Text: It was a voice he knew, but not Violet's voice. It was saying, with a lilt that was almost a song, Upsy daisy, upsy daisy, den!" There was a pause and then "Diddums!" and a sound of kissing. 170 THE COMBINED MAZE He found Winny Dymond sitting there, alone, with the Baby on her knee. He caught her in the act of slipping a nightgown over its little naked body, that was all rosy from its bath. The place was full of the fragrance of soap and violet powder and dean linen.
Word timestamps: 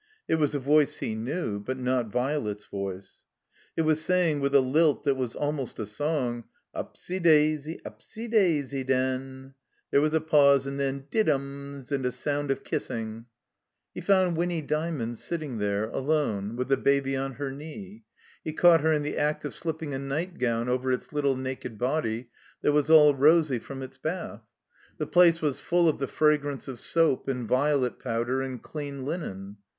It 0.27 0.39
was 0.39 0.55
a 0.55 0.59
voice 0.59 0.97
he 0.97 1.13
knew, 1.13 1.59
but 1.59 1.77
not 1.77 2.11
Violet's 2.11 2.65
voice. 2.65 3.23
It 3.77 3.83
was 3.83 4.03
saying, 4.03 4.39
with 4.39 4.55
a 4.55 4.59
lilt 4.59 5.03
that 5.03 5.13
was 5.13 5.35
almost 5.35 5.77
a 5.77 5.85
song, 5.85 6.45
Upsy 6.73 7.21
daisy, 7.21 7.79
upsy 7.85 8.27
daisy, 8.27 8.83
den!" 8.83 9.53
There 9.91 10.01
was 10.01 10.15
a 10.15 10.19
pause 10.19 10.65
and 10.65 10.79
then 10.79 11.05
"Diddums!" 11.11 11.91
and 11.91 12.03
a 12.07 12.11
sound 12.11 12.49
of 12.49 12.63
kissing. 12.63 13.25
170 13.93 13.93
THE 13.93 14.01
COMBINED 14.01 14.01
MAZE 14.01 14.01
He 14.01 14.01
found 14.01 14.37
Winny 14.89 15.05
Dymond 15.07 15.19
sitting 15.19 15.57
there, 15.59 15.85
alone, 15.89 16.55
with 16.55 16.69
the 16.69 16.77
Baby 16.77 17.15
on 17.15 17.33
her 17.33 17.51
knee. 17.51 18.03
He 18.43 18.53
caught 18.53 18.81
her 18.81 18.91
in 18.91 19.03
the 19.03 19.19
act 19.19 19.45
of 19.45 19.53
slipping 19.53 19.93
a 19.93 19.99
nightgown 19.99 20.67
over 20.67 20.91
its 20.91 21.13
little 21.13 21.35
naked 21.37 21.77
body, 21.77 22.31
that 22.63 22.71
was 22.71 22.89
all 22.89 23.13
rosy 23.13 23.59
from 23.59 23.83
its 23.83 23.97
bath. 23.99 24.41
The 24.97 25.05
place 25.05 25.43
was 25.43 25.59
full 25.59 25.87
of 25.87 25.99
the 25.99 26.07
fragrance 26.07 26.67
of 26.67 26.79
soap 26.79 27.27
and 27.27 27.47
violet 27.47 27.99
powder 27.99 28.41
and 28.41 28.59
dean 28.63 29.05
linen. 29.05 29.57